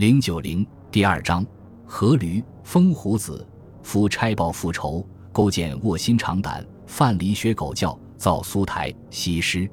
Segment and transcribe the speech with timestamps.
[0.00, 1.44] 零九零第二章，
[1.86, 3.46] 阖闾风胡子
[3.82, 9.68] 夫差报复仇，勾践卧薪尝胆，范蠡学狗叫，造苏台西施。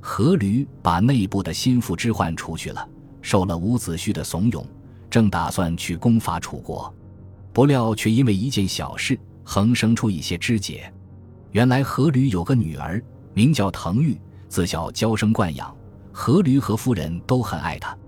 [0.00, 2.88] 阖闾把内部的心腹之患除去了，
[3.20, 4.64] 受了伍子胥的怂恿，
[5.10, 6.94] 正打算去攻伐楚国，
[7.52, 10.88] 不料却因为一件小事，横生出一些枝节。
[11.50, 13.02] 原来阖闾有个女儿，
[13.32, 14.16] 名叫滕玉，
[14.48, 15.76] 自小娇生惯养，
[16.14, 17.98] 阖闾和夫人都很爱她。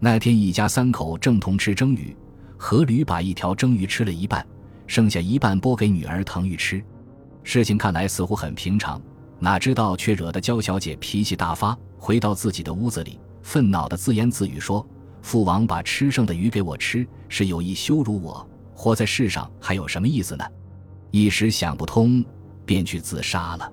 [0.00, 2.16] 那天一家三口正同吃蒸鱼，
[2.56, 4.46] 阖闾把一条蒸鱼吃了一半，
[4.86, 6.82] 剩下一半拨给女儿滕玉吃。
[7.42, 9.00] 事情看来似乎很平常。
[9.40, 14.84] 哪知道却惹得焦小姐脾气大发，回到自己的屋子里，愤恼的自言自语说
[15.22, 18.44] ：“父王把吃剩的鱼给我吃，是有意羞辱我。
[18.74, 20.44] 活在世上还有什么意思呢？”
[21.10, 22.24] 一时想不通，
[22.66, 23.72] 便去自杀了。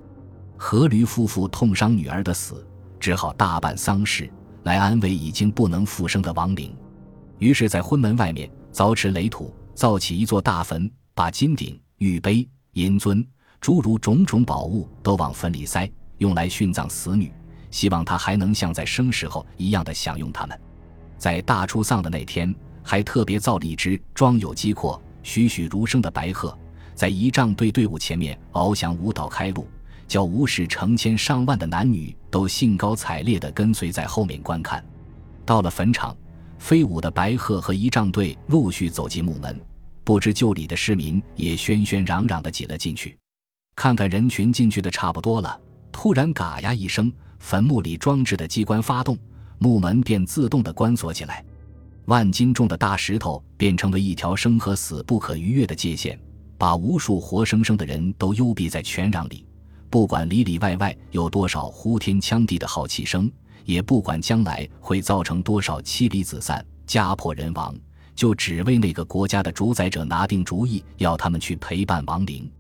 [0.57, 2.65] 阖闾夫妇痛伤女儿的死，
[2.99, 4.29] 只好大办丧事
[4.65, 6.75] 来安慰已经不能复生的亡灵。
[7.37, 13.25] 于是，在婚门外面凿池垒土，造起一座大坟，把金鼎、玉杯、银尊。
[13.61, 17.31] 诸如种种宝物都往坟里塞，用来殉葬死女，
[17.69, 20.59] 希望她还能像在生时候一样的享用它们。
[21.15, 26.57] 在大出丧的那天，还特别造了一只装有机阔、栩栩如生的白鹤，
[26.95, 29.67] 在仪仗队队伍前面翱翔舞蹈开路，
[30.07, 34.83] 叫无视成千上万的男女都兴高采烈地跟随在后面观看。
[35.45, 36.13] 到了坟场，
[36.59, 39.57] 飞舞的白鹤和仪仗队陆续走进墓门，
[40.03, 43.17] 不知就里的市民也喧喧嚷嚷地挤了进去。
[43.73, 45.57] 看看人群进去的差不多了，
[45.93, 49.17] 突然“嘎呀”一声，坟墓里装置的机关发动，
[49.57, 51.41] 墓门便自动的关锁起来。
[52.07, 56.19] 万斤重的大石头变成了一条生和死不可逾越的界限，
[56.57, 59.45] 把无数活生生的人都幽闭在泉壤里。
[59.95, 63.31] 不管里里外外有多少呼天抢地的好气声，
[63.63, 67.73] 也不管将来会造成多少妻离子散、家破人亡，
[68.13, 72.51] 就只为那个国家的主宰者拿定主意，要他们去陪伴亡灵。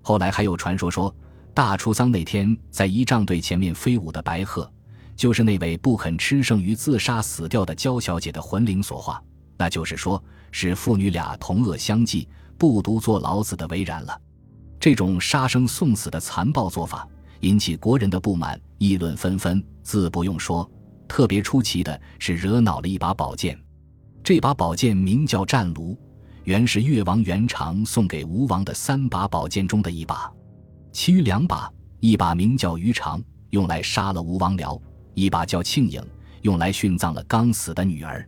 [0.00, 1.12] 后来还有传说说，
[1.52, 4.70] 大出丧那天在仪仗队前面飞舞的白鹤，
[5.16, 9.20] 就是那位不肯吃剩余自杀死掉的焦小姐的魂灵所化。
[9.58, 10.22] 那就是说，
[10.52, 14.16] 是父女俩同恶相济，不独坐牢子的为然了。
[14.78, 17.08] 这种杀生送死的残暴做法，
[17.40, 19.62] 引起国人的不满，议论纷纷。
[19.82, 20.68] 自不用说，
[21.06, 23.58] 特别出奇的是惹恼了一把宝剑。
[24.22, 25.96] 这把宝剑名叫战卢。
[26.44, 30.32] 原是越王元长送给吴王的三把宝剑中的一把，
[30.92, 33.20] 其余两把，一把名叫于长，
[33.50, 34.80] 用来杀了吴王僚；
[35.14, 36.00] 一把叫庆颖，
[36.42, 38.24] 用来殉葬了刚死的女儿。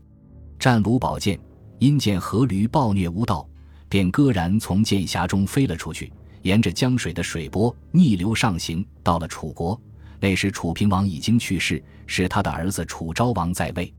[0.58, 1.38] 战卢宝剑
[1.78, 3.48] 因见阖闾暴虐无道，
[3.88, 6.12] 便割然从剑匣中飞了出去，
[6.42, 9.80] 沿着江水的水波逆流上行，到了楚国。
[10.20, 13.92] 那时楚平王已经去世，是他的儿子楚昭王在位。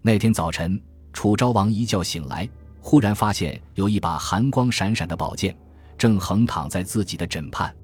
[0.00, 0.80] 那天早晨，
[1.12, 2.48] 楚昭王一觉醒来。
[2.80, 5.54] 忽然发现有一把寒光闪闪的宝剑，
[5.98, 7.74] 正横躺在自己的枕畔。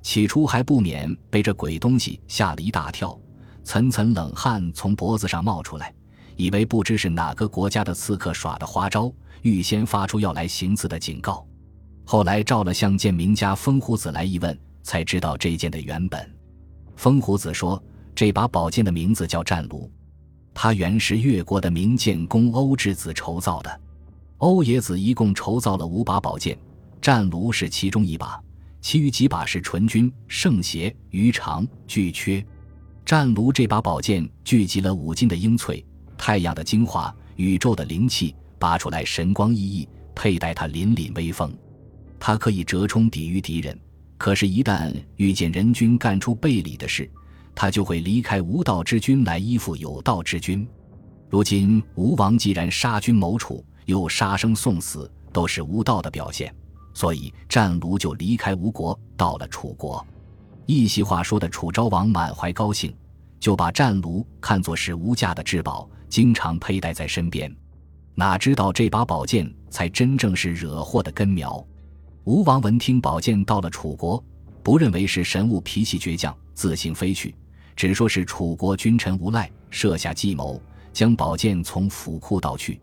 [0.00, 3.18] 起初还不免被这鬼东西吓了一大跳，
[3.64, 5.92] 层层冷汗从脖子上冒出来，
[6.36, 9.10] 以为不知是哪个国家的刺客耍的花招，
[9.42, 11.44] 预先发出要来行刺的警告。
[12.04, 16.30] 后来照了相剑名家风胡子来一问，才知道这件的原本。
[16.96, 17.82] 风胡子说，
[18.14, 19.90] 这把宝剑的名字叫战卢，
[20.52, 23.80] 它原是越国的名剑公欧之子筹造的。
[24.38, 26.56] 欧冶子一共筹造了五把宝剑，
[27.00, 28.38] 战卢是其中一把，
[28.82, 32.44] 其余几把是纯钧、圣邪、鱼肠、巨缺。
[33.06, 35.84] 战卢这把宝剑聚集了五金的英翠、
[36.18, 41.50] 太阳的精华、宇宙的灵气，拔出来神光熠熠，佩戴它凛凛威风。
[42.26, 43.78] 他可以折冲抵御敌人，
[44.16, 47.06] 可是，一旦遇见人君干出背礼的事，
[47.54, 50.66] 他就会离开无道之君来依附有道之君。
[51.28, 53.62] 如今吴王既然杀君谋楚。
[53.84, 56.50] 又杀生送死，都是无道的表现，
[56.94, 60.02] 所以战卢就离开吴国，到了楚国。
[60.64, 62.96] 一席话说的楚昭王满怀高兴，
[63.38, 67.54] 就把战卢看作是无价的至宝，经常佩戴在身边。
[68.14, 71.62] 哪知道这把宝剑才真正是惹祸的根苗。
[72.24, 74.22] 吴王闻听宝剑到了楚国，
[74.62, 77.34] 不认为是神物，脾气倔强，自行飞去，
[77.76, 80.58] 只说是楚国君臣无赖设下计谋，
[80.90, 82.80] 将宝剑从府库盗去。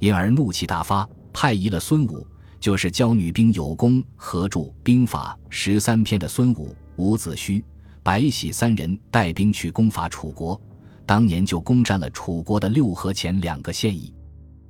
[0.00, 2.26] 因而怒气大发，派移了孙武，
[2.58, 7.62] 就是教女兵有功、合著兵法十三篇的孙武、伍子胥、
[8.02, 10.60] 白喜三人带兵去攻伐楚国。
[11.06, 14.12] 当年就攻占了楚国的六合前两个县邑。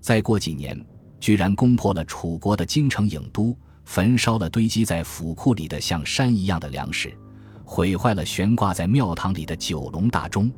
[0.03, 0.79] 再过几年，
[1.19, 7.17] 居然攻破了楚国的京城郢都，焚烧了堆积在府库里的像山一样的粮食，
[7.64, 10.50] 毁坏了悬挂在庙堂里的九龙大钟。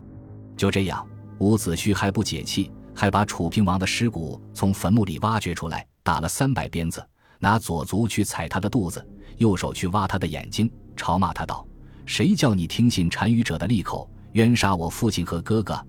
[0.57, 1.07] 就这样，
[1.39, 2.71] 伍子胥还不解气。
[2.97, 7.05] 还把楚平王的尸骨从坟墓里挖掘出来，打了三百鞭子，
[7.41, 9.05] 拿左足去踩他的肚子，
[9.39, 11.67] 右手去挖他的眼睛，嘲骂他道
[12.07, 15.85] ：“谁叫你听信单于者的利口，冤杀我父亲和哥哥？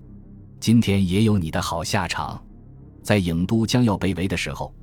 [0.58, 2.42] 今天也有你的好下场。”
[3.04, 4.74] 在郢都将要被围的时候，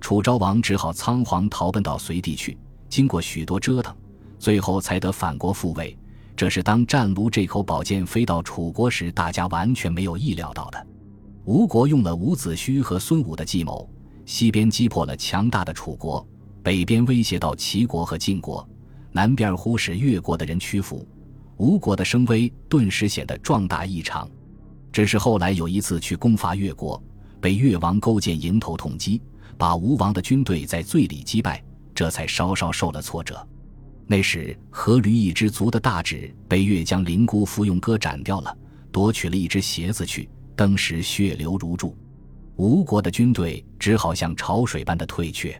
[0.00, 2.56] 楚昭王只好仓皇逃奔到隋地去。
[2.88, 3.94] 经过许多折腾，
[4.38, 5.96] 最后才得反国复位。
[6.34, 10.86] 这是当战卢这口宝剑飞到楚国时，大家完全没有意料到的。
[11.44, 13.88] 吴国用了伍子胥和孙武的计谋，
[14.24, 16.26] 西边击破了强大的楚国，
[16.62, 18.66] 北边威胁到齐国和晋国，
[19.12, 21.06] 南边忽使越国的人屈服，
[21.58, 24.28] 吴国的声威顿时显得壮大异常。
[24.90, 27.00] 只是后来有一次去攻伐越国，
[27.40, 29.20] 被越王勾践迎头痛击，
[29.56, 31.62] 把吴王的军队在醉里击败，
[31.94, 33.46] 这才稍稍受了挫折。
[34.06, 38.56] 那时，阖闾一支族的大指被越将灵姑扶用戈斩掉了，
[38.90, 41.96] 夺取了一只鞋子去，当时血流如注。
[42.56, 45.56] 吴国的军队只好像潮水般的退却。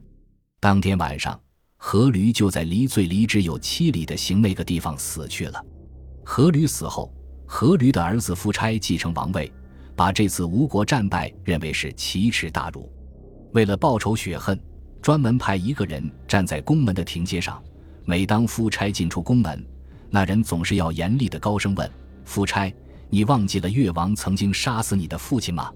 [0.58, 1.40] 当天晚上，
[1.78, 5.64] 阖闾就在离最离之有七里的行那个地方死去了。
[6.24, 7.10] 阖闾死后，
[7.46, 9.50] 阖闾的儿子夫差继承王位，
[10.00, 12.90] 把这次吴国战败认为是奇耻大辱。
[13.52, 14.58] 为了报仇雪恨，
[15.02, 17.62] 专门派一个人站在宫门的亭阶上。
[18.06, 19.62] 每当夫差进出宫门，
[20.08, 21.90] 那人总是要严厉的高声问
[22.24, 22.74] ：“夫差，
[23.10, 25.70] 你忘记了越王曾经杀死你的父亲吗？”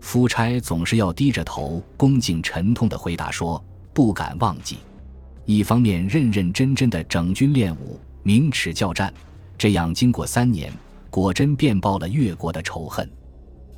[0.00, 3.62] 夫差总是要低着头，恭敬沉痛的回答说
[3.92, 4.78] ：“不敢忘记。”
[5.44, 9.12] 一方面认认真真的整军练武，明耻教战，
[9.58, 10.72] 这样经过三年，
[11.10, 13.06] 果真便报了越国的仇恨。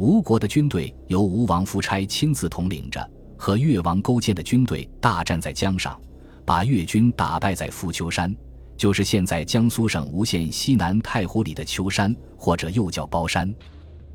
[0.01, 3.07] 吴国的军队由吴王夫差亲自统领着，
[3.37, 6.01] 和越王勾践的军队大战在江上。
[6.43, 8.35] 把越军打败在富丘山，
[8.79, 13.55] 就是现在江苏省吴县西南太湖里的丘山，或者又叫包山。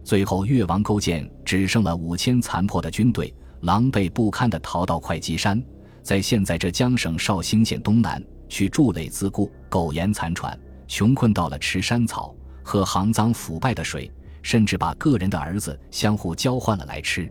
[0.03, 3.31] 最后，越王勾践只剩了五千残破的军队，
[3.61, 5.63] 狼狈不堪地逃到会稽山，
[6.01, 14.11] 在现在浙江省绍兴县东南，去筑垒自固，苟延残喘，穷困到了吃山草、喝肮脏腐败的水，
[14.45, 17.27] 甚至把个人的儿子相互交换了来吃。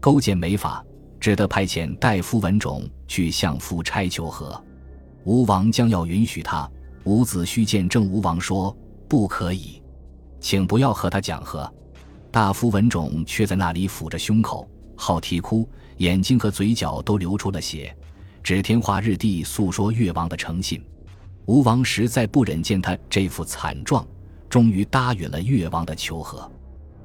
[0.00, 0.82] 勾践没法。
[1.18, 4.62] 只得派遣大夫文种去向夫差求和，
[5.24, 6.70] 吴王将要允许他，
[7.04, 8.76] 伍子胥见郑吴王说
[9.08, 9.82] ：“不可以，
[10.38, 11.68] 请不要和他讲和。”
[12.30, 17.96] 大夫文种却在那里抚着胸口，好啼哭，眼睛和嘴角都流出了血，
[18.42, 20.84] 指天画日地诉说越王的诚信。
[21.46, 24.06] 吴王实在不忍见他这副惨状，
[24.56, 26.50] 终于答应了越王的求和。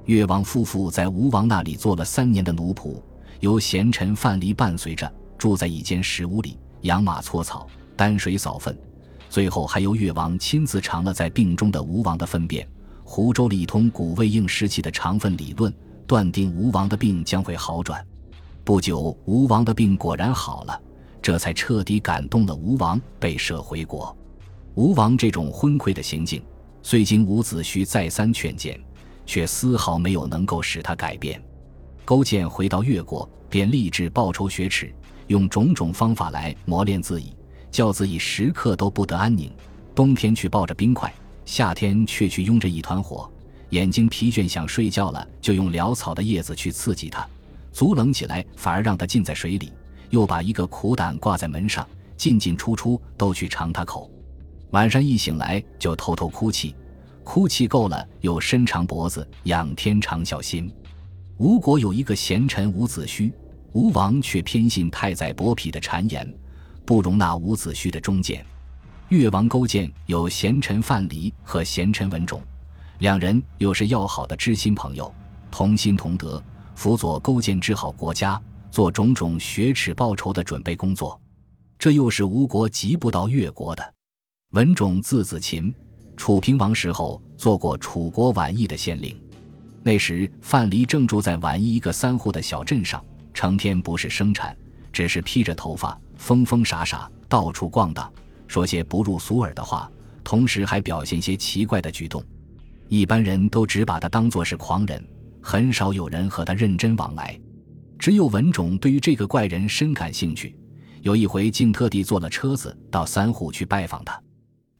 [0.06, 2.96] 越王夫妇在吴王那里做了三年的奴仆。
[3.42, 7.68] 由贤臣范蠡伴随着住在一间石屋里，养马搓草，
[7.98, 8.74] 担水扫粪，
[9.30, 12.66] 最后还由越王亲自尝了在病中的吴王的粪便。
[13.04, 15.74] 湖州里通古未应时期的肠粪理论，
[16.08, 18.02] 断定吴王的病将会好转。
[18.64, 20.82] 不久，吴王的病果然好了，
[21.22, 24.16] 这才彻底感动了吴王，被赦回国。
[24.76, 26.42] 吴王这种昏聩的行径，
[26.84, 28.80] 虽经伍子胥再三劝谏，
[29.26, 31.42] 却丝毫没有能够使他改变。
[32.04, 34.94] 勾践回到越国，便立志报仇雪耻，
[35.28, 37.36] 用种种方法来磨练自己，
[37.70, 39.52] 叫自己时刻都不得安宁。
[39.94, 41.14] 冬天去抱着冰块，
[41.46, 43.30] 夏天却去拥着一团火。
[43.70, 47.22] 眼睛疲倦想睡觉了，就用潦草的叶子去刺激它；
[47.72, 49.72] 足冷起来，反而让它浸在水里。
[50.10, 54.12] 又把一个苦胆挂在门上，进进出出都去尝它口。
[54.72, 56.76] 晚上一醒来就偷偷哭泣，
[57.24, 60.74] 哭泣够了又伸长脖子仰天长啸心。
[61.38, 63.32] 吴国有一个贤臣伍子胥，
[63.74, 66.34] 吴王却偏信太宰伯嚭的谗言，
[66.86, 68.46] 不容纳伍子胥的忠谏。
[69.10, 72.42] 越王勾践有贤臣范蠡和贤臣文种，
[73.00, 75.14] 两人又是要好的知心朋友，
[75.52, 76.42] 同心同德，
[76.76, 81.20] 辅佐勾践治好国家，做种种雪耻报仇的准备工作。
[81.78, 83.94] 这又是吴国急不到越国的。
[84.52, 85.74] 文种字子禽，
[86.18, 89.18] 楚平王时候做过楚国宛邑的县令。
[89.82, 93.02] 那时，范蠡正住在宛邑一个三户的小镇上，
[93.34, 94.54] 成天不是生产，
[94.92, 98.12] 只是披着头发，疯疯傻傻，到处逛荡，
[98.46, 99.90] 说些不入俗耳的话，
[100.22, 102.22] 同时还表现些奇怪的举动。
[102.90, 105.02] 一般人都只把他当作是狂人，
[105.42, 107.40] 很少有人和他认真往来。
[107.98, 110.54] 只有文种对于这个怪人深感兴趣，
[111.04, 114.22] 有一回竟特地坐了车子到三户去拜访他。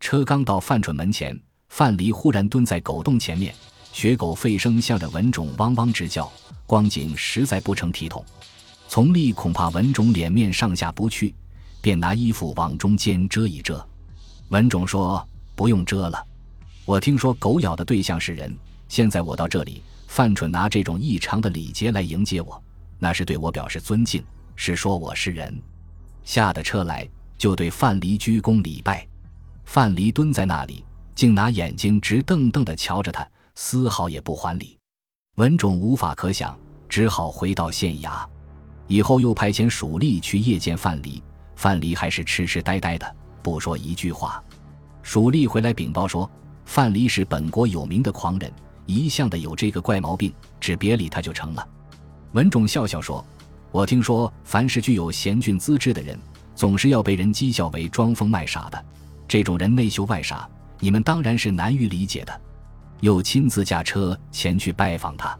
[0.02, 1.40] 车刚到范蠢门前，
[1.70, 3.54] 范蠡忽然蹲在狗洞前面。
[3.94, 6.30] 学狗吠声向着文种汪汪直叫，
[6.66, 8.26] 光景实在不成体统。
[8.88, 11.34] 从吏恐怕文种脸面上下不去，
[11.82, 13.86] 便拿衣服往中间遮一遮。
[14.50, 16.26] 文种说：“不用遮了，
[16.84, 18.54] 我听说狗咬的对象是人，
[18.90, 22.62] 现在我到这里，范蠢拿这种异常的礼节来迎接我，
[22.98, 24.24] 那是对我表示尊敬，
[24.56, 25.62] 是说我是人。
[26.24, 29.08] 下的车来，就对范蠡鞠躬礼拜。
[29.74, 30.84] 范蠡蹲在那里，
[31.16, 33.26] 竟拿眼睛直瞪瞪地瞧着他，
[33.56, 34.78] 丝毫也不还礼。
[35.36, 36.60] 文种无法可想，
[36.90, 38.22] 只好回到县衙。
[38.88, 41.24] 以后又派遣蜀吏去夜见范蠡，
[41.56, 44.44] 范蠡还是痴痴呆呆的，不说一句话。
[45.04, 46.30] 蜀吏回来禀报说，
[46.66, 48.52] 范蠡是本国有名的狂人。
[48.86, 51.66] 一向的有这个怪毛病，只别理他就成了。
[52.34, 53.26] 文种笑笑说
[53.72, 56.20] ：“我听说，凡是具有贤俊资质的人，
[56.56, 58.86] 总是要被人讥笑为装疯卖傻的。
[59.32, 60.46] 这种人内秀外傻，
[60.78, 62.42] 你们当然是难于理解的。”
[63.00, 65.40] 又亲自驾车前去拜访他。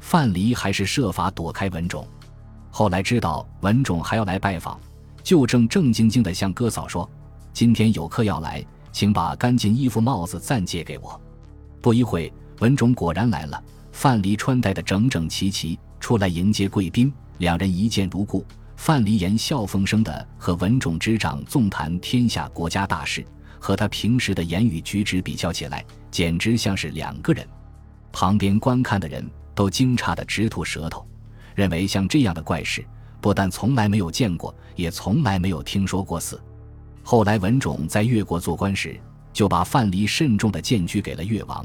[0.00, 2.06] 范蠡还是设法躲开文种。
[2.70, 4.78] 后来知道文种还要来拜访，
[5.24, 7.10] 就正正经经地向哥嫂说
[7.52, 11.20] ：“今天有客要来，请把干净衣服、帽子暂借给我。”
[11.82, 12.32] 不一会。
[12.60, 13.60] 文种果然来了，
[13.90, 17.12] 范蠡穿戴的整整齐齐，出来迎接贵宾。
[17.38, 18.46] 两人一见如故，
[18.84, 23.24] 范蠡言笑风生的和文种执掌纵谈天下国家大事，
[23.58, 27.48] 和他平时的言语举止比较起来，简直像是两个人。
[28.12, 31.02] 旁边观看的人都惊诧的直吐舌头，
[31.54, 32.84] 认为像这样的怪事，
[33.22, 36.38] 不但从来没有见过，也从来没有听说过似。
[37.02, 39.00] 后来文种在越国做官时，
[39.32, 41.64] 就把范蠡慎重的荐居给了越王。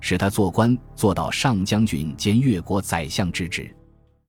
[0.00, 3.74] 使他做官做到上将军兼越国宰相之职。